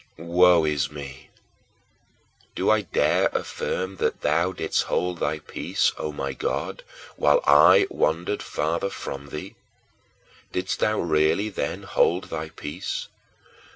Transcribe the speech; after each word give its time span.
7. 0.17 0.25
Woe 0.31 0.65
is 0.65 0.89
me! 0.91 1.29
Do 2.55 2.71
I 2.71 2.81
dare 2.81 3.27
affirm 3.33 3.97
that 3.97 4.21
thou 4.21 4.51
didst 4.51 4.85
hold 4.85 5.19
thy 5.19 5.37
peace, 5.37 5.91
O 5.95 6.11
my 6.11 6.33
God, 6.33 6.81
while 7.17 7.39
I 7.45 7.85
wandered 7.91 8.41
farther 8.41 8.87
away 8.87 8.93
from 8.95 9.29
thee? 9.29 9.53
Didst 10.53 10.79
thou 10.79 10.99
really 11.01 11.49
then 11.49 11.83
hold 11.83 12.31
thy 12.31 12.49
peace? 12.49 13.09